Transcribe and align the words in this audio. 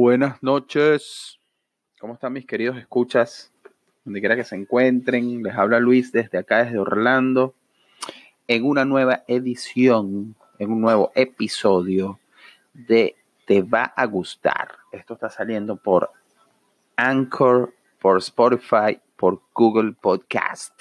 Buenas 0.00 0.40
noches. 0.44 1.40
¿Cómo 1.98 2.14
están 2.14 2.32
mis 2.32 2.46
queridos 2.46 2.76
escuchas? 2.76 3.52
Donde 4.04 4.20
quiera 4.20 4.36
que 4.36 4.44
se 4.44 4.54
encuentren, 4.54 5.42
les 5.42 5.56
habla 5.56 5.80
Luis 5.80 6.12
desde 6.12 6.38
acá, 6.38 6.62
desde 6.62 6.78
Orlando, 6.78 7.56
en 8.46 8.64
una 8.64 8.84
nueva 8.84 9.24
edición, 9.26 10.36
en 10.60 10.70
un 10.70 10.80
nuevo 10.80 11.10
episodio 11.16 12.20
de 12.72 13.16
Te 13.44 13.62
va 13.62 13.82
a 13.86 14.06
gustar. 14.06 14.76
Esto 14.92 15.14
está 15.14 15.30
saliendo 15.30 15.74
por 15.74 16.12
Anchor, 16.94 17.74
por 18.00 18.18
Spotify, 18.18 19.00
por 19.16 19.42
Google 19.52 19.94
Podcast. 20.00 20.80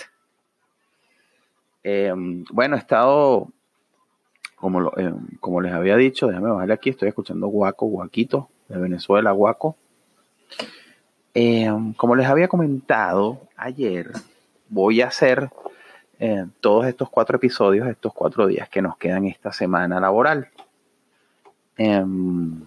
Em, 1.81 2.45
bueno, 2.52 2.75
he 2.75 2.79
estado, 2.79 3.52
como, 4.57 4.96
em, 4.96 5.28
como 5.39 5.60
les 5.60 5.74
había 5.74 5.97
dicho, 5.97 6.28
déjame 6.28 6.52
bajarle 6.52 6.75
aquí, 6.75 6.92
estoy 6.92 7.10
escuchando 7.10 7.47
Guaco, 7.47 7.88
Guaquito 7.88 8.52
de 8.68 8.78
Venezuela, 8.78 9.32
Guaco. 9.32 9.76
Eh, 11.34 11.70
como 11.98 12.16
les 12.16 12.28
había 12.28 12.48
comentado 12.48 13.42
ayer, 13.56 14.12
voy 14.70 15.02
a 15.02 15.07
hacer 15.07 15.50
eh, 16.20 16.46
todos 16.62 16.88
estos 16.88 17.10
cuatro 17.10 17.38
episodios, 17.38 17.88
estos 17.88 18.14
cuatro 18.14 18.48
días 18.48 18.70
que 18.70 18.82
nos 18.82 18.98
quedan 18.98 19.26
esta 19.26 19.52
semana 19.52 20.00
laboral. 20.00 20.50
Em, 21.78 22.60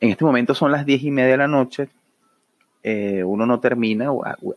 en 0.00 0.10
este 0.10 0.24
momento 0.24 0.54
son 0.54 0.72
las 0.72 0.84
diez 0.84 1.02
y 1.02 1.10
media 1.10 1.32
de 1.32 1.36
la 1.36 1.48
noche. 1.48 1.88
Eh, 2.82 3.22
uno 3.22 3.46
no 3.46 3.60
termina, 3.60 4.08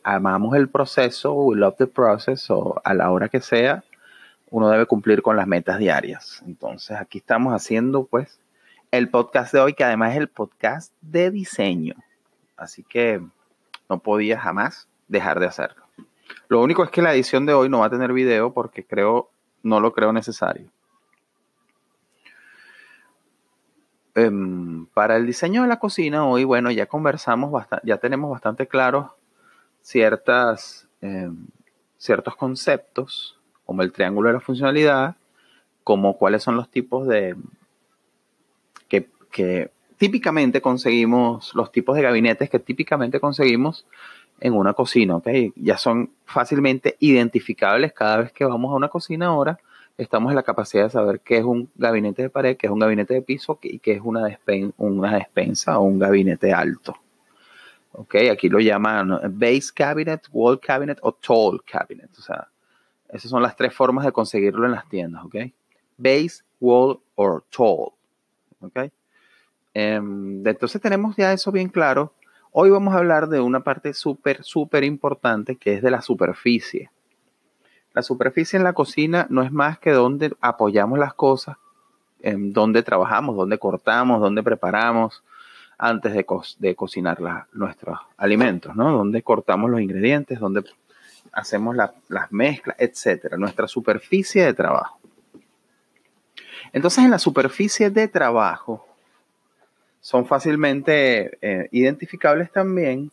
amamos 0.04 0.56
el 0.56 0.70
proceso, 0.70 1.34
we 1.34 1.58
love 1.58 1.76
the 1.78 1.88
process, 1.88 2.50
o 2.50 2.82
a 2.84 2.94
la 2.94 3.12
hora 3.12 3.28
que 3.30 3.42
sea, 3.42 3.84
uno 4.50 4.70
debe 4.70 4.86
cumplir 4.86 5.22
con 5.22 5.36
las 5.36 5.46
metas 5.46 5.78
diarias. 5.78 6.42
Entonces 6.48 6.98
aquí 6.98 7.20
estamos 7.20 7.54
haciendo 7.54 8.06
pues 8.06 8.40
el 8.94 9.10
podcast 9.10 9.52
de 9.52 9.60
hoy, 9.60 9.74
que 9.74 9.84
además 9.84 10.12
es 10.12 10.18
el 10.18 10.28
podcast 10.28 10.94
de 11.02 11.32
diseño. 11.32 11.96
Así 12.56 12.84
que 12.84 13.20
no 13.90 13.98
podía 13.98 14.40
jamás 14.40 14.88
dejar 15.08 15.40
de 15.40 15.48
hacerlo. 15.48 15.84
Lo 16.48 16.62
único 16.62 16.84
es 16.84 16.92
que 16.92 17.02
la 17.02 17.12
edición 17.12 17.48
de 17.48 17.56
hoy 17.56 17.70
no 17.70 17.80
va 17.80 17.88
a 17.88 17.90
tener 17.90 18.14
video 18.14 18.54
porque 18.54 18.86
creo, 18.86 19.32
no 19.64 19.80
lo 19.80 19.94
creo 19.94 20.14
necesario. 20.14 20.70
Em, 24.14 24.86
para 24.94 25.16
el 25.16 25.26
diseño 25.26 25.64
de 25.64 25.70
la 25.70 25.80
cocina 25.80 26.28
hoy, 26.28 26.44
bueno, 26.44 26.70
ya 26.70 26.86
conversamos 26.86 27.66
ya 27.82 27.98
tenemos 27.98 28.30
bastante 28.30 28.68
claros 28.68 29.08
ciertas, 29.82 30.88
em, 31.02 31.48
ciertos 31.98 32.36
conceptos, 32.36 33.40
como 33.66 33.82
el 33.82 33.92
triángulo 33.92 34.28
de 34.28 34.34
la 34.34 34.40
funcionalidad, 34.40 35.16
como 35.84 36.16
cuáles 36.20 36.44
son 36.44 36.58
los 36.58 36.70
tipos 36.70 37.08
de, 37.08 37.36
que 39.34 39.72
típicamente 39.98 40.62
conseguimos, 40.62 41.54
los 41.56 41.72
tipos 41.72 41.96
de 41.98 42.04
gabinetes 42.04 42.50
que 42.50 42.60
típicamente 42.60 43.20
conseguimos 43.20 43.86
en 44.40 44.54
una 44.54 44.74
cocina, 44.74 45.18
¿ok? 45.18 45.28
Ya 45.56 45.78
son 45.78 46.12
fácilmente 46.26 46.96
identificables 47.00 47.94
cada 47.94 48.18
vez 48.18 48.32
que 48.32 48.46
vamos 48.46 48.72
a 48.72 48.76
una 48.76 48.90
cocina 48.90 49.28
ahora. 49.28 49.60
Estamos 49.98 50.32
en 50.32 50.36
la 50.36 50.44
capacidad 50.44 50.86
de 50.86 50.90
saber 50.90 51.20
qué 51.20 51.38
es 51.38 51.44
un 51.44 51.70
gabinete 51.76 52.24
de 52.24 52.30
pared, 52.30 52.58
qué 52.58 52.68
es 52.68 52.72
un 52.72 52.80
gabinete 52.80 53.14
de 53.14 53.22
piso 53.22 53.60
y 53.62 53.80
qué 53.80 53.94
es 53.94 54.02
una, 54.04 54.40
una 54.78 55.16
despensa 55.16 55.80
o 55.80 55.84
un 55.84 56.00
gabinete 56.00 56.52
alto. 56.52 56.96
¿Ok? 57.92 58.16
Aquí 58.32 58.50
lo 58.50 58.60
llaman 58.60 59.20
base 59.32 59.72
cabinet, 59.74 60.28
wall 60.32 60.60
cabinet 60.60 60.98
o 61.02 61.14
tall 61.14 61.62
cabinet. 61.64 62.10
O 62.18 62.22
sea, 62.22 62.48
esas 63.10 63.30
son 63.30 63.44
las 63.44 63.56
tres 63.56 63.74
formas 63.74 64.06
de 64.06 64.12
conseguirlo 64.12 64.66
en 64.66 64.72
las 64.72 64.90
tiendas, 64.90 65.24
¿ok? 65.24 65.36
Base, 65.98 66.44
wall 66.60 67.00
o 67.16 67.42
tall. 67.56 67.94
¿Ok? 68.62 68.92
Em, 69.74 70.46
entonces 70.46 70.82
tenemos 70.82 71.16
ya 71.16 71.34
eso 71.34 71.52
bien 71.52 71.70
claro. 71.70 72.14
Hoy 72.52 72.70
vamos 72.70 72.94
a 72.94 72.98
hablar 72.98 73.28
de 73.30 73.40
una 73.40 73.62
parte 73.62 73.94
súper, 73.94 74.44
súper 74.44 74.84
importante 74.84 75.56
que 75.56 75.74
es 75.74 75.82
de 75.82 75.92
la 75.92 76.02
superficie. 76.02 76.92
La 77.94 78.02
superficie 78.02 78.58
en 78.58 78.64
la 78.64 78.74
cocina 78.74 79.28
no 79.30 79.42
es 79.44 79.52
más 79.52 79.80
que 79.80 79.92
donde 79.92 80.36
apoyamos 80.42 81.00
las 81.00 81.14
cosas, 81.14 81.58
en 82.22 82.54
donde 82.54 82.84
trabajamos, 82.84 83.36
donde 83.36 83.58
cortamos, 83.58 84.22
donde 84.22 84.44
preparamos 84.44 85.24
antes 85.78 86.14
de, 86.14 86.76
cocinar 86.76 87.20
nuestros 87.52 88.00
alimentos, 88.18 88.76
¿no? 88.76 88.92
Donde 88.92 89.22
cortamos 89.22 89.70
los 89.70 89.82
ingredientes, 89.82 90.40
donde 90.40 90.64
hacemos 91.32 91.76
las 91.76 92.32
mezclas, 92.32 92.78
etcétera. 92.80 93.38
Nuestra 93.38 93.68
superficie 93.68 94.46
de 94.46 94.54
trabajo. 94.54 95.00
Entonces, 96.72 97.04
en 97.04 97.12
la 97.12 97.20
superficie 97.20 97.90
de 97.90 98.08
trabajo, 98.08 98.88
son 100.04 100.26
fácilmente 100.26 101.38
eh, 101.42 101.70
identificables 101.72 102.52
también 102.52 103.10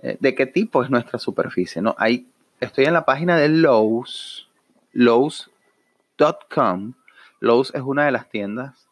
eh, 0.00 0.16
de 0.20 0.34
qué 0.36 0.46
tipo 0.46 0.84
es 0.84 0.88
nuestra 0.88 1.18
superficie. 1.18 1.82
¿no? 1.82 1.96
Hay, 1.98 2.28
estoy 2.60 2.84
en 2.84 2.92
la 2.92 3.04
página 3.04 3.36
de 3.36 3.48
Lowe's, 3.48 4.48
Lowe's.com. 4.92 6.92
Lowe's 7.40 7.74
es 7.74 7.82
una 7.82 8.04
de 8.04 8.12
las 8.12 8.28
tiendas 8.28 8.86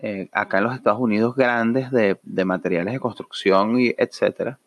eh, 0.00 0.28
acá 0.32 0.58
en 0.58 0.64
los 0.64 0.74
Estados 0.74 0.98
Unidos 0.98 1.36
grandes 1.36 1.92
de, 1.92 2.18
materiales 2.44 2.92
de 2.92 2.98
construcción 2.98 3.80
y 3.80 3.94
etcétera. 3.96 4.58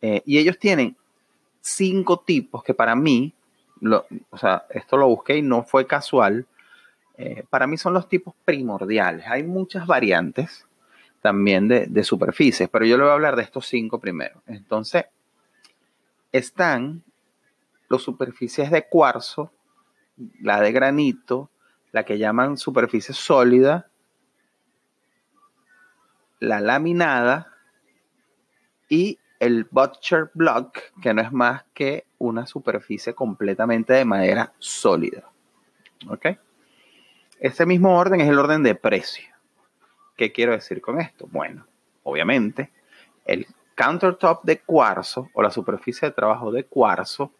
y 0.00 0.38
ellos 0.38 0.58
tienen 0.58 0.96
cinco 1.60 2.20
tipos 2.20 2.64
que 2.64 2.72
para 2.72 2.96
mí, 2.96 3.34
o 4.30 4.38
sea, 4.38 4.64
esto 4.70 4.96
lo 4.96 5.08
busqué 5.08 5.36
y 5.36 5.42
no 5.42 5.64
fue 5.64 5.86
casual, 5.86 6.46
para 7.50 7.66
mí 7.66 7.76
son 7.76 7.92
los 7.92 8.08
tipos 8.08 8.34
primordiales. 8.44 9.26
Hay 9.26 9.42
muchas 9.42 9.86
variantes 9.86 10.66
también 11.26 11.66
de, 11.66 12.04
superficies, 12.04 12.68
pero 12.68 12.84
yo 12.84 12.96
le 12.96 13.02
voy 13.02 13.10
a 13.10 13.14
hablar 13.14 13.34
de 13.34 13.42
estos 13.42 13.66
cinco 13.66 13.98
primero. 13.98 14.44
Entonces, 14.46 15.06
están 16.30 17.02
las 17.88 18.00
superficies 18.00 18.70
de 18.70 18.86
cuarzo, 18.86 19.50
la 20.40 20.60
de 20.60 20.70
granito, 20.70 21.50
la 21.90 22.04
que 22.04 22.16
llaman 22.16 22.56
superficie 22.56 23.12
sólida, 23.12 23.88
la 26.38 26.60
laminada 26.60 27.52
y 28.88 29.18
el 29.40 29.64
butcher 29.68 30.30
block, 30.32 30.78
que 31.02 31.12
no 31.12 31.22
es 31.22 31.32
más 31.32 31.64
que 31.74 32.06
una 32.18 32.46
superficie 32.46 33.16
completamente 33.16 33.94
de 33.94 34.04
madera 34.04 34.52
sólida. 34.60 35.28
¿Ok? 36.08 36.26
Ese 37.40 37.66
mismo 37.66 37.98
orden 37.98 38.20
es 38.20 38.28
el 38.28 38.38
orden 38.38 38.62
de 38.62 38.76
precio. 38.76 39.35
¿Qué 40.16 40.32
quiero 40.32 40.52
decir 40.52 40.80
con 40.80 41.00
esto? 41.00 41.28
Bueno, 41.30 41.66
obviamente, 42.02 42.70
el 43.24 43.46
countertop 43.76 44.44
de 44.44 44.60
cuarzo 44.60 45.28
o 45.34 45.42
la 45.42 45.50
superficie 45.50 46.08
de 46.08 46.14
trabajo 46.14 46.50
de 46.50 46.64
cuarzo 46.64 47.32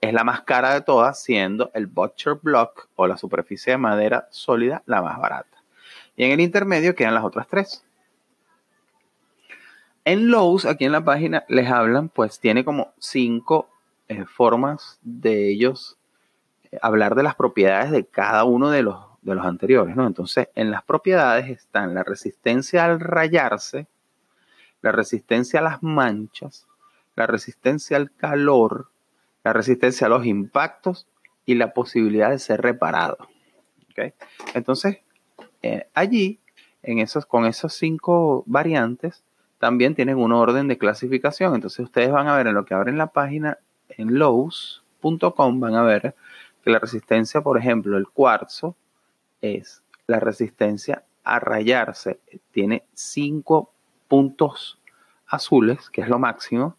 es 0.00 0.12
la 0.12 0.24
más 0.24 0.40
cara 0.42 0.74
de 0.74 0.80
todas, 0.80 1.22
siendo 1.22 1.70
el 1.74 1.86
butcher 1.86 2.38
block 2.42 2.88
o 2.96 3.06
la 3.06 3.16
superficie 3.16 3.72
de 3.72 3.78
madera 3.78 4.26
sólida 4.30 4.82
la 4.86 5.02
más 5.02 5.18
barata. 5.18 5.62
Y 6.16 6.24
en 6.24 6.32
el 6.32 6.40
intermedio 6.40 6.94
quedan 6.94 7.14
las 7.14 7.24
otras 7.24 7.46
tres. 7.46 7.84
En 10.04 10.28
Lowe's, 10.28 10.64
aquí 10.64 10.84
en 10.84 10.92
la 10.92 11.04
página, 11.04 11.44
les 11.48 11.70
hablan, 11.70 12.08
pues 12.08 12.40
tiene 12.40 12.64
como 12.64 12.92
cinco 12.98 13.68
eh, 14.08 14.24
formas 14.24 14.98
de 15.02 15.52
ellos 15.52 15.96
eh, 16.64 16.78
hablar 16.82 17.14
de 17.14 17.22
las 17.22 17.36
propiedades 17.36 17.92
de 17.92 18.04
cada 18.04 18.42
uno 18.42 18.70
de 18.70 18.82
los 18.82 19.11
de 19.22 19.34
los 19.34 19.46
anteriores, 19.46 19.96
¿no? 19.96 20.06
Entonces, 20.06 20.48
en 20.54 20.70
las 20.70 20.82
propiedades 20.82 21.48
están 21.48 21.94
la 21.94 22.02
resistencia 22.02 22.84
al 22.84 23.00
rayarse, 23.00 23.86
la 24.82 24.92
resistencia 24.92 25.60
a 25.60 25.62
las 25.62 25.82
manchas, 25.82 26.66
la 27.14 27.26
resistencia 27.26 27.96
al 27.96 28.12
calor, 28.12 28.90
la 29.44 29.52
resistencia 29.52 30.08
a 30.08 30.10
los 30.10 30.26
impactos 30.26 31.06
y 31.46 31.54
la 31.54 31.72
posibilidad 31.72 32.30
de 32.30 32.38
ser 32.38 32.60
reparado. 32.62 33.16
¿okay? 33.90 34.12
Entonces, 34.54 34.98
eh, 35.62 35.86
allí, 35.94 36.40
en 36.82 36.98
esos, 36.98 37.24
con 37.24 37.46
esas 37.46 37.74
cinco 37.74 38.42
variantes, 38.46 39.22
también 39.58 39.94
tienen 39.94 40.18
un 40.18 40.32
orden 40.32 40.66
de 40.66 40.78
clasificación. 40.78 41.54
Entonces, 41.54 41.80
ustedes 41.80 42.10
van 42.10 42.26
a 42.26 42.36
ver 42.36 42.48
en 42.48 42.54
lo 42.54 42.64
que 42.64 42.74
abren 42.74 42.98
la 42.98 43.08
página 43.08 43.58
en 43.88 44.18
lowe's.com, 44.18 45.60
van 45.60 45.74
a 45.76 45.82
ver 45.82 46.16
que 46.64 46.70
la 46.70 46.80
resistencia, 46.80 47.40
por 47.42 47.58
ejemplo, 47.58 47.96
el 47.96 48.08
cuarzo, 48.08 48.76
es 49.42 49.82
la 50.06 50.20
resistencia 50.20 51.04
a 51.24 51.38
rayarse. 51.38 52.20
Tiene 52.50 52.84
5 52.94 53.70
puntos 54.08 54.78
azules, 55.26 55.90
que 55.90 56.00
es 56.00 56.08
lo 56.08 56.18
máximo. 56.18 56.76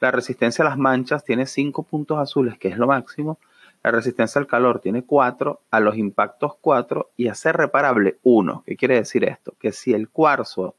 La 0.00 0.10
resistencia 0.10 0.64
a 0.64 0.68
las 0.68 0.78
manchas 0.78 1.24
tiene 1.24 1.46
5 1.46 1.82
puntos 1.84 2.18
azules, 2.18 2.58
que 2.58 2.68
es 2.68 2.78
lo 2.78 2.86
máximo. 2.86 3.38
La 3.82 3.90
resistencia 3.90 4.40
al 4.40 4.46
calor 4.46 4.80
tiene 4.80 5.04
4, 5.04 5.60
a 5.70 5.80
los 5.80 5.96
impactos 5.96 6.54
4 6.60 7.10
y 7.16 7.28
a 7.28 7.34
ser 7.34 7.56
reparable 7.56 8.18
1. 8.22 8.62
¿Qué 8.66 8.76
quiere 8.76 8.96
decir 8.96 9.24
esto? 9.24 9.54
Que 9.58 9.72
si 9.72 9.92
el 9.92 10.08
cuarzo 10.08 10.76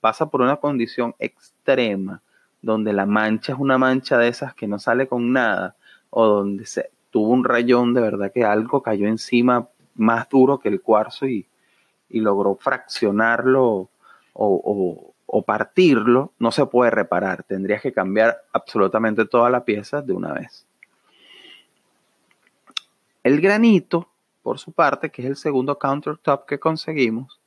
pasa 0.00 0.30
por 0.30 0.42
una 0.42 0.56
condición 0.56 1.14
extrema, 1.18 2.22
donde 2.60 2.92
la 2.92 3.06
mancha 3.06 3.52
es 3.52 3.58
una 3.58 3.78
mancha 3.78 4.18
de 4.18 4.28
esas 4.28 4.54
que 4.54 4.66
no 4.66 4.78
sale 4.78 5.06
con 5.06 5.32
nada, 5.32 5.76
o 6.10 6.26
donde 6.26 6.66
se 6.66 6.90
tuvo 7.10 7.28
un 7.28 7.44
rayón 7.44 7.94
de 7.94 8.00
verdad 8.00 8.32
que 8.32 8.44
algo 8.44 8.82
cayó 8.82 9.06
encima 9.06 9.68
más 9.94 10.28
duro 10.28 10.58
que 10.58 10.68
el 10.68 10.80
cuarzo 10.80 11.26
y, 11.26 11.46
logró 12.10 12.54
fraccionarlo 12.54 13.88
o, 14.34 15.42
partirlo, 15.44 16.32
no 16.38 16.52
se 16.52 16.64
puede 16.66 16.92
reparar. 16.92 17.42
Tendrías 17.42 17.82
que 17.82 17.92
cambiar 17.92 18.42
absolutamente 18.52 19.24
toda 19.24 19.50
la 19.50 19.64
pieza 19.64 20.00
de 20.00 20.12
una 20.12 20.32
vez. 20.32 20.64
El 23.24 23.40
granito, 23.40 24.08
por 24.42 24.58
su 24.58 24.70
parte, 24.70 25.10
que 25.10 25.22
es 25.22 25.28
el 25.28 25.36
segundo 25.36 25.76
countertop 25.76 26.46
que 26.46 26.60
conseguimos, 26.60 27.40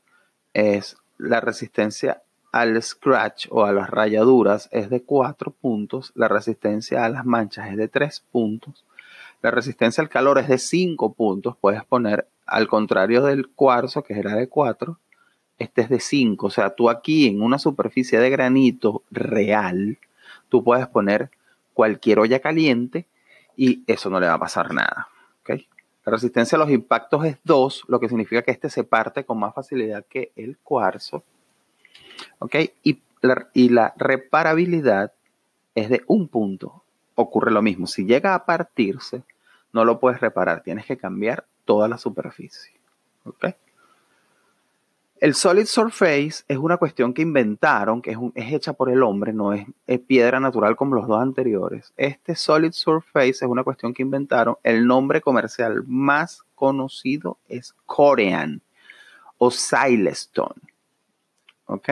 es 0.54 0.98
la 1.18 1.40
resistencia 1.40 2.22
al 2.52 2.82
scratch 2.82 3.48
o 3.52 3.66
a 3.66 3.72
las 3.72 3.90
rayaduras 3.90 4.70
es 4.72 4.90
de 4.90 5.04
4 5.04 5.52
puntos, 5.52 6.12
la 6.16 6.28
resistencia 6.28 7.06
a 7.06 7.10
las 7.10 7.26
manchas 7.26 7.70
es 7.70 7.78
de 7.78 7.88
3 7.88 8.24
puntos, 8.32 8.86
la 9.42 9.52
resistencia 9.52 10.02
al 10.02 10.10
calor 10.10 10.40
es 10.40 10.48
de 10.48 10.58
5 10.58 11.14
puntos, 11.14 11.56
puedes 11.60 11.84
poner 11.86 12.28
al 12.48 12.68
contrario 12.68 13.24
del 13.24 13.50
cuarzo 13.50 14.04
que 14.04 14.18
era 14.18 14.36
de 14.36 14.48
4, 14.48 14.98
este 15.60 15.82
es 15.82 15.90
de 15.90 16.00
5, 16.00 16.48
o 16.48 16.50
sea, 16.50 16.72
tú 16.72 16.90
aquí 16.90 17.28
en 17.28 17.42
una 17.42 17.60
superficie 17.60 18.20
de 18.20 18.30
granito 18.30 19.04
real, 19.12 19.98
tú 20.50 20.64
puedes 20.64 20.88
poner 20.88 21.30
cualquier 21.74 22.20
olla 22.20 22.40
caliente 22.40 23.06
y 23.56 23.84
eso 23.88 24.10
no 24.10 24.20
le 24.20 24.28
va 24.28 24.34
a 24.34 24.40
pasar 24.40 24.74
nada. 24.74 25.10
La 26.08 26.12
resistencia 26.12 26.56
a 26.56 26.60
los 26.60 26.70
impactos 26.70 27.26
es 27.26 27.38
2, 27.44 27.84
lo 27.90 28.00
que 28.00 28.08
significa 28.08 28.42
que 28.42 28.52
este 28.52 28.70
se 28.70 28.86
parte 28.86 29.26
con 29.26 29.40
más 29.40 29.54
facilidad 29.54 30.06
que 30.06 30.32
el 30.38 30.58
cuarzo. 30.58 31.22
Y 32.82 33.02
la, 33.22 33.50
y 33.54 33.68
la 33.68 33.94
reparabilidad 33.98 35.12
es 35.76 35.90
de 35.90 36.04
un 36.08 36.30
punto. 36.30 36.82
Ocurre 37.16 37.52
lo 37.52 37.62
mismo. 37.62 37.88
Si 37.88 38.06
llega 38.06 38.36
a 38.36 38.46
partirse, 38.46 39.24
no 39.74 39.84
lo 39.84 40.00
puedes 40.00 40.22
reparar. 40.22 40.64
Tienes 40.64 40.86
que 40.86 40.96
cambiar 40.96 41.46
toda 41.68 41.88
la 41.88 42.00
superficie. 42.00 42.72
El 45.20 45.34
solid 45.34 45.66
surface 45.66 46.44
es 46.48 46.58
una 46.58 46.78
cuestión 46.78 47.14
que 47.14 47.24
inventaron, 47.24 48.02
que 48.02 48.12
es, 48.12 48.54
hecha 48.54 48.74
por 48.74 48.90
el 48.90 49.04
hombre, 49.04 49.34
no 49.34 49.52
es, 49.52 49.66
piedra 50.08 50.40
natural 50.40 50.76
como 50.76 50.96
los 50.96 51.08
dos 51.08 51.22
anteriores. 51.22 51.94
Este 51.98 52.36
solid 52.36 52.72
surface 52.72 53.30
es 53.30 53.44
una 53.44 53.64
cuestión 53.64 53.94
que 53.94 54.04
inventaron. 54.04 54.58
El 54.64 54.88
nombre 54.88 55.22
comercial 55.22 55.84
más 55.86 56.44
conocido 56.56 57.38
es 57.48 57.74
Korean 57.86 58.62
o 59.38 59.52
Silestone. 59.52 60.62
¿Ok? 61.66 61.90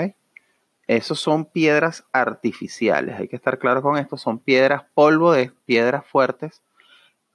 Esos 0.88 1.20
son 1.20 1.46
piedras 1.46 2.06
artificiales. 2.12 3.20
Hay 3.20 3.28
que 3.28 3.36
estar 3.36 3.58
claro 3.58 3.82
con 3.82 3.98
esto. 3.98 4.18
Son 4.18 4.38
piedras 4.38 4.84
polvo 4.94 5.34
de 5.34 5.52
piedras 5.66 6.06
fuertes 6.06 6.62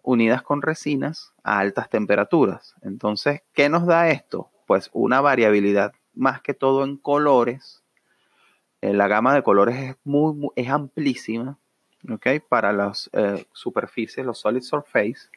unidas 0.02 0.43
con 0.43 0.62
resinas 0.62 1.32
a 1.43 1.58
altas 1.58 1.91
temperaturas. 1.91 2.75
Entonces, 2.82 3.43
¿qué 3.52 3.69
nos 3.69 3.87
da 3.87 4.11
esto? 4.11 4.50
Pues 4.67 4.91
una 4.93 5.20
variabilidad 5.20 5.93
más 6.14 6.41
que 6.43 6.55
todo 6.55 6.85
en 6.85 6.97
colores. 6.97 7.82
Eh, 8.81 8.94
la 8.94 9.08
gama 9.08 9.35
de 9.35 9.43
colores 9.43 9.76
es, 9.76 9.97
muy, 10.05 10.49
es 10.56 10.69
amplísima. 10.69 11.58
¿ok? 12.08 12.26
Para 12.49 12.73
las 12.73 13.11
eh, 13.12 13.47
superficies, 13.52 14.25
los 14.25 14.38
solid 14.38 14.62
surface. 14.62 15.29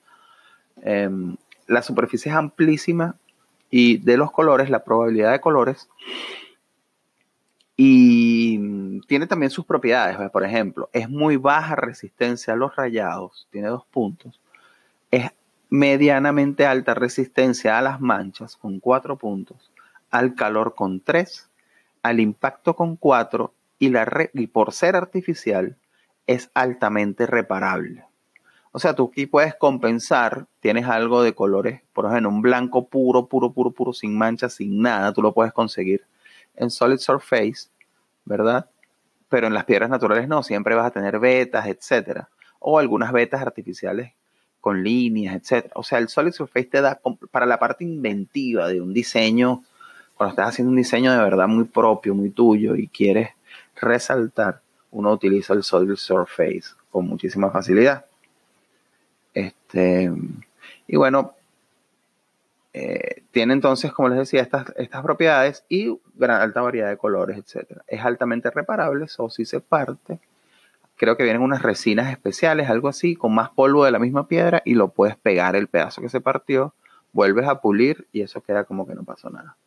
Em, 0.81 1.36
la 1.68 1.81
superficie 1.81 2.31
es 2.31 2.38
amplísima 2.38 3.15
y 3.69 3.98
de 3.98 4.18
los 4.18 4.31
colores, 4.31 4.69
la 4.69 4.83
probabilidad 4.83 5.31
de 5.31 5.42
colores 5.42 5.89
y 7.75 9.00
tiene 9.07 9.27
también 9.27 9.50
sus 9.50 9.65
propiedades. 9.65 10.18
Por 10.31 10.44
ejemplo, 10.44 10.89
es 10.94 11.10
muy 11.10 11.38
baja 11.38 11.75
resistencia 11.75 12.54
a 12.54 12.57
los 12.57 12.75
rayados, 12.75 13.48
tiene 13.51 13.68
dos 13.68 13.86
puntos. 13.88 14.39
Es 15.13 15.30
medianamente 15.69 16.65
alta 16.65 16.95
resistencia 16.95 17.77
a 17.77 17.83
las 17.83 18.01
manchas 18.01 18.57
con 18.57 18.80
cuatro 18.80 19.15
puntos, 19.15 19.71
al 20.10 20.33
calor 20.33 20.74
con 20.74 21.01
tres, 21.01 21.51
al 22.01 22.19
impacto 22.19 22.75
con 22.75 22.95
cuatro 22.95 23.54
y, 23.77 23.89
la 23.89 24.07
y 24.33 24.48
por 24.48 24.74
ser 24.74 24.95
artificial 24.95 25.77
es 26.25 26.50
altamente 26.56 27.27
reparable. 27.27 28.04
O 28.71 28.80
sea, 28.80 28.95
tú 28.95 29.12
aquí 29.12 29.27
puedes 29.27 29.54
compensar, 29.54 30.48
tienes 30.62 30.88
algo 30.88 31.21
de 31.21 31.36
colores, 31.36 31.83
por 31.94 32.07
ejemplo, 32.07 32.30
un 32.30 32.42
blanco 32.42 32.88
puro, 32.88 33.27
puro, 33.27 33.54
puro, 33.54 33.69
puro, 33.69 33.94
sin 33.94 34.18
manchas, 34.18 34.56
sin 34.56 34.81
nada, 34.81 35.13
tú 35.13 35.21
lo 35.21 35.31
puedes 35.31 35.54
conseguir 35.54 36.01
en 36.56 36.71
Solid 36.71 36.98
Surface, 36.98 37.69
¿verdad? 38.25 38.68
Pero 39.30 39.45
en 39.45 39.54
las 39.54 39.65
piedras 39.65 39.92
naturales 39.92 40.27
no, 40.27 40.42
siempre 40.42 40.74
vas 40.74 40.88
a 40.88 40.92
tener 40.92 41.19
vetas, 41.19 41.68
etcétera, 41.68 42.30
o 42.57 42.80
algunas 42.80 43.12
vetas 43.12 43.44
artificiales 43.44 44.13
con 44.63 44.81
líneas, 44.81 45.36
etcétera. 45.36 45.74
O 45.75 45.83
sea, 45.83 46.00
el 46.00 46.07
Solid 46.07 46.31
Surface 46.31 46.68
te 46.68 46.80
da 46.80 47.01
para 47.31 47.45
la 47.45 47.60
parte 47.60 47.83
inventiva 47.83 48.69
de 48.69 48.80
un 48.80 48.94
diseño, 48.94 49.62
cuando 50.15 50.30
estás 50.30 50.48
haciendo 50.48 50.69
un 50.69 50.77
diseño 50.77 51.12
de 51.12 51.18
verdad 51.18 51.50
muy 51.50 51.65
propio, 51.65 52.15
muy 52.15 52.30
tuyo 52.30 52.74
y 52.77 52.88
quieres 52.88 53.31
resaltar, 53.75 54.62
uno 54.92 55.12
utiliza 55.12 55.54
el 55.54 55.63
Solid 55.63 55.98
Surface 55.98 56.75
con 56.89 57.06
muchísima 57.06 57.51
facilidad. 57.51 58.06
Este, 59.33 60.10
y 60.88 60.95
bueno, 60.95 61.33
eh, 62.71 63.24
tiene 63.31 63.56
entonces, 63.56 63.92
como 63.92 64.07
les 64.07 64.19
decía, 64.19 64.44
estas, 64.44 64.71
estas 64.77 65.04
propiedades 65.04 65.65
y 65.68 65.94
gran 66.15 66.39
alta 66.39 66.62
variedad 66.62 66.88
de 66.88 66.95
colores, 66.95 67.38
etc. 67.38 67.81
Es 67.86 68.00
altamente 68.06 68.50
reparable, 68.50 69.07
o 69.18 69.30
si 69.30 69.44
se 69.44 69.60
parte, 69.60 70.21
creo 70.95 71.18
que 71.18 71.24
vienen 71.24 71.42
unas 71.42 71.62
resinas 71.62 72.12
especiales, 72.12 72.69
algo 72.69 72.88
así, 72.88 73.16
con 73.16 73.34
más 73.34 73.50
polvo 73.50 73.86
de 73.86 73.92
la 73.92 74.00
misma 74.00 74.28
piedra 74.28 74.62
y 74.66 74.75
lo 74.75 74.90
puedes 74.90 75.16
pegar 75.16 75.56
el 75.56 75.68
pedazo 75.68 76.01
que 76.01 76.10
se 76.10 76.22
partió, 76.22 76.74
vuelves 77.12 77.48
a 77.48 77.62
pulir 77.62 78.07
y 78.12 78.22
eso 78.22 78.42
queda 78.42 78.63
como 78.66 78.88
que 78.88 78.95
no 78.95 79.04
pasó 79.04 79.30
nada. 79.30 79.57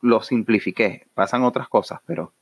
Lo 0.00 0.22
simplifiqué, 0.22 1.06
pasan 1.14 1.42
otras 1.42 1.68
cosas, 1.68 2.00
pero 2.06 2.32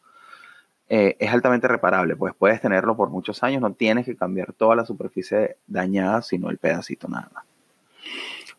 eh, 0.89 1.17
es 1.19 1.33
altamente 1.33 1.67
reparable, 1.67 2.15
pues 2.15 2.35
puedes 2.35 2.61
tenerlo 2.61 2.97
por 2.97 3.09
muchos 3.09 3.43
años, 3.43 3.63
no 3.63 3.73
tienes 3.73 4.05
que 4.05 4.17
cambiar 4.17 4.53
toda 4.53 4.77
la 4.77 4.85
superficie 4.85 5.57
dañada, 5.67 6.21
sino 6.23 6.51
el 6.51 6.59
pedacito 6.59 7.09
nada 7.09 7.31
más. 7.35 7.45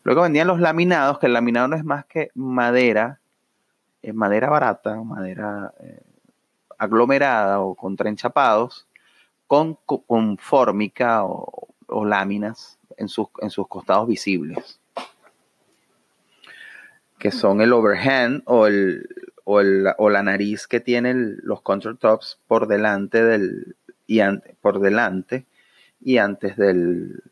Luego 0.02 0.22
vendían 0.22 0.46
los 0.46 0.60
laminados, 0.60 1.18
que 1.18 1.26
el 1.26 1.32
laminado 1.32 1.68
no 1.68 1.76
es 1.76 1.84
más 1.84 2.04
que 2.06 2.30
madera, 2.34 3.20
es 4.02 4.14
madera 4.14 4.48
barata, 4.48 4.96
madera 5.02 5.72
eh, 5.80 6.02
aglomerada 6.78 7.60
o 7.60 7.74
contraenchapados, 7.74 8.85
con, 8.85 8.85
con 9.46 10.38
fórmica 10.38 11.24
o, 11.24 11.68
láminas 12.04 12.78
en 12.96 13.08
sus, 13.08 13.28
en 13.40 13.50
sus 13.50 13.68
costados 13.68 14.08
visibles, 14.08 14.80
que 17.18 17.30
son 17.30 17.60
el 17.60 17.72
overhand 17.72 18.42
o, 18.46 18.66
el, 18.66 19.08
o, 19.44 19.62
la 19.62 20.22
nariz 20.22 20.66
que 20.66 20.80
tienen 20.80 21.38
los 21.42 21.62
countertops 21.62 22.38
por 22.46 22.66
delante 22.66 23.22
del 23.22 23.76
y 24.08 24.20
por 24.60 24.78
delante 24.80 25.46
y 26.00 26.18
antes 26.18 26.56
del, 26.56 27.22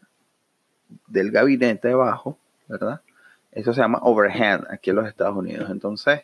del 1.07 1.31
gabinete 1.31 1.89
debajo 1.89 2.39
¿verdad? 2.69 3.01
Eso 3.53 3.73
se 3.73 3.81
llama 3.81 4.01
overhand 4.03 4.67
aquí 4.71 4.91
en 4.91 4.97
los 4.97 5.07
Estados 5.07 5.37
Unidos. 5.37 5.71
Entonces, 5.71 6.23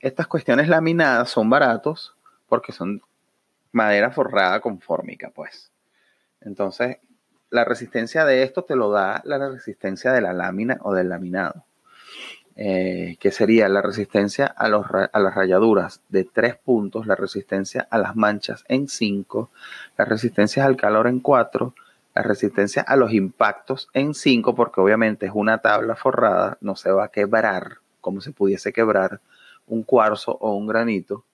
estas 0.00 0.26
cuestiones 0.26 0.68
laminadas 0.68 1.30
son 1.30 1.48
baratos 1.48 2.14
porque 2.48 2.72
son 2.72 3.00
madera 3.72 4.10
forrada 4.10 4.60
con 4.60 4.80
fórmica, 4.80 5.30
pues. 5.34 5.70
Entonces, 6.40 6.98
la 7.50 7.64
resistencia 7.64 8.24
de 8.24 8.42
esto 8.42 8.64
te 8.64 8.76
lo 8.76 8.90
da 8.90 9.22
la 9.24 9.38
resistencia 9.48 10.12
de 10.12 10.20
la 10.20 10.32
lámina 10.32 10.78
o 10.82 10.94
del 10.94 11.08
laminado, 11.08 11.64
eh, 12.56 13.16
que 13.20 13.30
sería 13.30 13.68
la 13.68 13.82
resistencia 13.82 14.46
a, 14.56 14.66
a, 14.66 15.20
las 15.20 15.34
rayaduras 15.34 16.02
de 16.08 16.24
3 16.24 16.56
puntos, 16.56 17.06
la 17.06 17.14
resistencia 17.14 17.86
a 17.90 17.98
las 17.98 18.16
manchas 18.16 18.64
en 18.68 18.88
5, 18.88 19.50
la 19.96 20.04
resistencia 20.04 20.64
al 20.64 20.76
calor 20.76 21.06
en 21.06 21.20
4, 21.20 21.74
la 22.14 22.22
resistencia 22.22 22.82
a 22.82 22.96
los 22.96 23.12
impactos 23.12 23.88
en 23.94 24.14
5, 24.14 24.54
porque 24.54 24.80
obviamente 24.80 25.26
es 25.26 25.32
una 25.34 25.58
tabla 25.58 25.94
forrada, 25.94 26.58
no 26.60 26.76
se 26.76 26.90
va 26.90 27.04
a 27.04 27.10
quebrar 27.10 27.78
como 28.00 28.20
se 28.20 28.32
pudiese 28.32 28.72
quebrar 28.72 29.20
un 29.66 29.82
cuarzo 29.82 30.32
o 30.40 30.54
un 30.54 30.66
granito. 30.66 31.24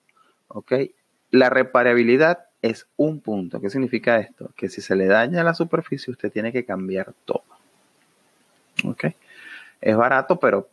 ¿Ok? 0.48 0.72
La 1.34 1.50
reparabilidad 1.50 2.46
es 2.62 2.86
un 2.96 3.18
punto. 3.18 3.60
¿Qué 3.60 3.68
significa 3.68 4.20
esto? 4.20 4.52
Que 4.54 4.68
si 4.68 4.80
se 4.80 4.94
le 4.94 5.06
daña 5.06 5.42
la 5.42 5.52
superficie, 5.52 6.12
usted 6.12 6.30
tiene 6.30 6.52
que 6.52 6.64
cambiar 6.64 7.12
todo. 7.24 7.42
¿Ok? 8.84 9.06
Es 9.80 9.96
barato, 9.96 10.38
pero 10.38 10.68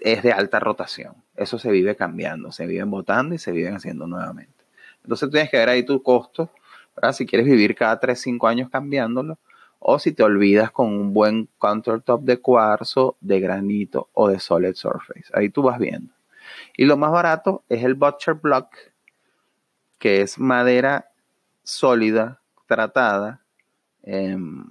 es 0.00 0.22
de 0.22 0.32
alta 0.32 0.58
rotación. 0.58 1.12
Eso 1.36 1.58
se 1.58 1.70
vive 1.70 1.96
cambiando, 1.96 2.50
se 2.50 2.66
viven 2.66 2.90
botando 2.90 3.34
y 3.34 3.38
se 3.38 3.52
viven 3.52 3.74
haciendo 3.74 4.06
nuevamente. 4.06 4.64
Entonces 5.02 5.28
tienes 5.28 5.50
que 5.50 5.58
ver 5.58 5.68
ahí 5.68 5.82
tu 5.84 6.02
costo 6.02 6.48
si 7.12 7.26
quieres 7.26 7.46
vivir 7.46 7.74
cada 7.74 8.00
3, 8.00 8.18
5 8.18 8.48
años 8.48 8.70
cambiándolo, 8.70 9.38
o 9.80 9.98
si 9.98 10.12
te 10.12 10.22
olvidas 10.22 10.70
con 10.70 10.94
un 10.94 11.12
buen 11.12 11.50
countertop 11.58 12.22
de 12.22 12.38
cuarzo, 12.38 13.18
de 13.20 13.38
granito 13.38 14.08
o 14.14 14.28
de 14.28 14.40
solid 14.40 14.76
surface. 14.76 15.26
Ahí 15.34 15.50
tú 15.50 15.60
vas 15.62 15.78
viendo. 15.78 16.10
Y 16.74 16.86
lo 16.86 16.96
más 16.96 17.12
barato 17.12 17.64
es 17.68 17.84
el 17.84 17.92
Butcher 17.92 18.32
Block, 18.32 18.68
que 20.02 20.20
es 20.20 20.40
madera 20.40 21.12
sólida, 21.62 22.40
tratada. 22.66 23.40
Em, 24.02 24.64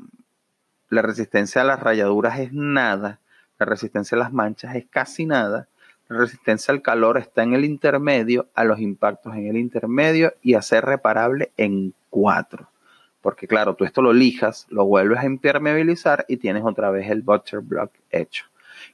la 0.89 1.01
resistencia 1.01 1.61
a 1.61 1.63
las 1.63 1.79
rayaduras 1.79 2.37
es 2.39 2.51
nada. 2.51 3.21
La 3.57 3.65
resistencia 3.65 4.17
a 4.17 4.19
las 4.19 4.33
manchas 4.33 4.75
es 4.75 4.87
casi 4.89 5.25
nada. 5.25 5.69
La 6.09 6.17
resistencia 6.17 6.73
al 6.73 6.81
calor 6.81 7.17
está 7.17 7.43
en 7.43 7.53
el 7.53 7.63
intermedio, 7.63 8.49
a 8.55 8.65
los 8.65 8.81
impactos 8.81 9.33
en 9.35 9.47
el 9.47 9.55
intermedio 9.55 10.33
y 10.41 10.55
a 10.55 10.61
ser 10.61 10.83
reparable 10.83 11.53
en 11.55 11.93
4. 12.09 12.67
Porque 13.21 13.47
claro, 13.47 13.75
tú 13.75 13.85
esto 13.85 14.01
lo 14.01 14.11
lijas, 14.11 14.67
lo 14.69 14.83
vuelves 14.83 15.19
a 15.19 15.25
impermeabilizar 15.25 16.25
y 16.27 16.35
tienes 16.35 16.65
otra 16.65 16.91
vez 16.91 17.09
el 17.09 17.21
butcher 17.21 17.61
block 17.61 17.93
hecho. 18.09 18.47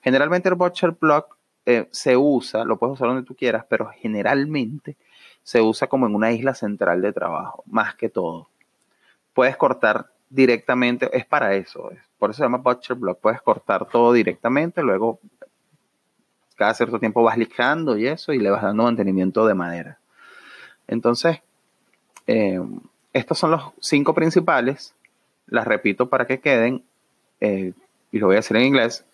Generalmente 0.04 0.50
el 0.50 0.56
butcher 0.56 0.92
block 0.92 1.36
eh, 1.66 1.88
se 1.90 2.16
usa, 2.16 2.64
lo 2.64 2.78
puedes 2.78 2.94
usar 2.94 3.08
donde 3.08 3.26
tú 3.26 3.34
quieras, 3.34 3.66
pero 3.68 3.90
generalmente 3.90 4.98
se 5.48 5.62
usa 5.62 5.88
como 5.88 6.08
en 6.08 6.14
una 6.14 6.34
isla 6.34 6.54
central 6.54 7.02
de 7.02 7.14
trabajo, 7.14 7.64
más 7.68 7.96
que 7.96 8.10
todo. 8.10 8.50
Puedes 9.34 9.56
cortar 9.56 10.08
directamente, 10.30 11.10
es 11.18 11.26
para 11.26 11.56
eso, 11.56 11.90
por 12.20 12.32
eso 12.32 12.40
se 12.40 12.44
llama 12.44 12.58
butcher 12.58 12.98
block, 12.98 13.18
puedes 13.22 13.42
cortar 13.42 13.88
todo 13.88 14.12
directamente, 14.12 14.84
luego 14.84 15.22
cada 16.58 16.74
cierto 16.74 17.00
tiempo 17.00 17.24
vas 17.24 17.38
lijando 17.38 17.98
y 17.98 18.08
eso 18.08 18.34
y 18.34 18.40
le 18.40 18.50
vas 18.50 18.62
dando 18.62 18.84
mantenimiento 18.84 19.48
de 19.48 19.54
madera. 19.54 20.00
Entonces, 20.86 21.40
eh, 22.26 22.60
estos 23.14 23.40
son 23.40 23.52
los 23.52 23.72
cinco 23.80 24.14
principales. 24.14 24.94
Las 25.46 25.66
repito 25.66 26.10
para 26.10 26.28
que 26.28 26.42
queden. 26.42 26.84
Eh, 27.40 27.72
y 28.12 28.20
lo 28.20 28.28
voy 28.28 28.36
a 28.36 28.40
hacer 28.40 28.58
en 28.58 28.64
inglés. 28.64 29.06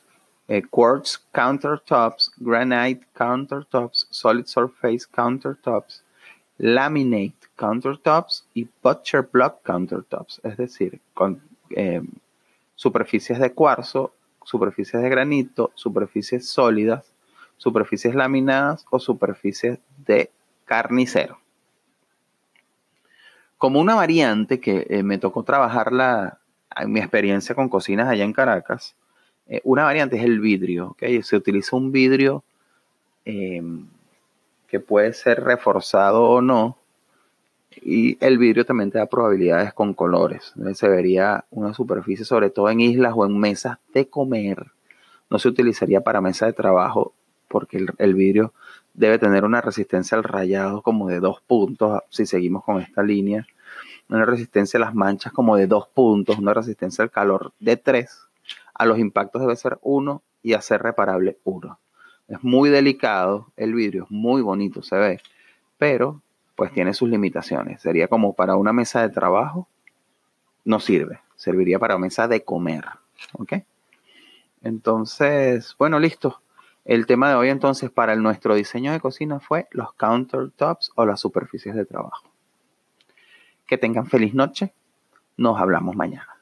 Eh, 0.48 0.64
quartz 0.68 1.20
countertops, 1.32 2.32
granite 2.38 3.06
countertops, 3.14 4.08
solid 4.10 4.46
surface 4.46 5.06
countertops, 5.06 6.04
laminate 6.58 7.36
countertops 7.56 8.46
y 8.54 8.68
butcher 8.82 9.28
block 9.32 9.62
countertops. 9.64 10.42
Es 10.44 10.58
decir, 10.58 11.00
con 11.14 11.42
eh, 11.72 12.02
superficies 12.76 13.40
de 13.40 13.54
cuarzo, 13.54 14.14
superficies 14.44 15.02
de 15.02 15.10
granito, 15.10 15.72
superficies 15.76 16.48
sólidas, 16.48 17.12
superficies 17.58 18.16
laminadas 18.16 18.86
o 18.90 19.00
superficies 19.00 19.80
de 20.06 20.30
carnicero 20.66 21.44
como 23.64 23.80
una 23.80 23.96
variante 23.96 24.60
que 24.60 24.86
eh, 24.90 25.04
me 25.04 25.18
tocó 25.18 25.44
trabajarla 25.44 26.38
en 26.76 26.92
mi 26.92 27.00
experiencia 27.00 27.56
con 27.56 27.70
cocinas 27.70 28.10
allá 28.10 28.26
en 28.26 28.34
Caracas, 28.34 28.94
eh, 29.48 29.62
una 29.64 29.84
variante 29.84 30.18
es 30.18 30.24
el 30.26 30.42
vidrio. 30.42 30.98
Se 31.22 31.38
utiliza 31.38 31.78
un 31.78 31.94
vidrio 31.94 32.44
que 34.74 34.80
puede 34.80 35.14
ser 35.14 35.44
reforzado 35.44 36.24
o 36.24 36.42
no. 36.42 36.80
Y 37.84 38.18
el 38.26 38.40
vidrio 38.40 38.66
también 38.66 38.90
te 38.90 38.98
da 38.98 39.06
probabilidades 39.06 39.72
con 39.72 39.94
colores. 39.94 40.52
Se 40.74 40.90
vería 40.90 41.46
una 41.52 41.76
superficie, 41.76 42.26
sobre 42.26 42.50
todo 42.50 42.72
en 42.72 42.80
islas 42.80 43.14
o 43.16 43.24
en 43.24 43.38
mesas 43.38 43.78
de 43.94 44.08
comer. 44.08 44.72
No 45.30 45.38
se 45.38 45.48
utilizaría 45.48 46.02
para 46.02 46.22
mesa 46.22 46.48
de 46.48 46.54
trabajo 46.54 47.14
porque 47.50 47.78
el, 47.78 47.90
el 48.00 48.16
vidrio 48.16 48.52
debe 48.96 49.20
tener 49.20 49.46
una 49.46 49.62
resistencia 49.62 50.18
al 50.18 50.24
rayado 50.24 50.82
como 50.82 51.08
de 51.08 51.20
dos 51.20 51.40
puntos, 51.42 52.02
si 52.10 52.26
seguimos 52.26 52.64
con 52.64 52.82
esta 52.82 53.04
línea, 53.04 53.46
una 54.10 54.26
resistencia 54.26 54.80
a 54.80 54.86
las 54.86 54.96
manchas 54.96 55.34
como 55.34 55.56
de 55.56 55.68
dos 55.68 55.88
puntos, 55.88 56.40
una 56.40 56.56
resistencia 56.56 57.04
al 57.04 57.12
calor 57.12 57.54
de 57.60 57.78
tres, 57.78 58.22
a 58.74 58.88
los 58.88 58.98
impactos 58.98 59.44
debe 59.44 59.56
ser 59.56 59.78
uno 59.84 60.24
y 60.42 60.54
a 60.54 60.62
ser 60.62 60.82
reparable 60.82 61.38
uno. 61.44 61.78
Es 62.28 62.44
muy 62.44 62.70
delicado 62.70 63.52
el 63.58 63.74
vidrio, 63.74 64.04
es 64.06 64.12
muy 64.12 64.42
bonito, 64.42 64.82
se 64.82 64.96
ve, 64.96 65.22
pero 65.78 66.22
pues 66.56 66.72
tiene 66.72 66.94
sus 66.94 67.10
limitaciones. 67.10 67.82
Sería 67.82 68.08
como 68.08 68.34
para 68.34 68.56
una 68.56 68.74
mesa 68.74 69.02
de 69.02 69.10
trabajo, 69.10 69.68
no 70.66 70.80
sirve, 70.80 71.20
serviría 71.36 71.80
para 71.80 71.98
mesa 71.98 72.28
de 72.28 72.44
comer, 72.44 72.86
¿ok? 73.34 73.54
Entonces, 74.62 75.76
bueno, 75.78 76.00
listo. 76.00 76.40
El 76.86 77.06
tema 77.06 77.30
de 77.30 77.36
hoy 77.36 77.50
entonces 77.50 77.90
para 77.92 78.16
nuestro 78.16 78.56
diseño 78.56 78.92
de 78.92 79.00
cocina 79.00 79.40
fue 79.40 79.68
los 79.72 79.94
countertops 79.94 80.92
o 80.96 81.06
las 81.06 81.20
superficies 81.20 81.76
de 81.76 81.86
trabajo. 81.86 82.30
Que 83.66 83.78
tengan 83.78 84.08
feliz 84.08 84.34
noche. 84.34 84.74
Nos 85.38 85.60
hablamos 85.60 85.96
mañana. 85.96 86.33